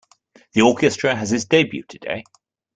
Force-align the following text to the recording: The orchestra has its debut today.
The 0.53 0.61
orchestra 0.63 1.15
has 1.15 1.31
its 1.31 1.45
debut 1.45 1.83
today. 1.83 2.23